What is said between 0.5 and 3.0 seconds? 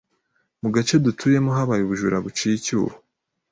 Mu gace dutuyemo habaye ubujura buciye icyuho.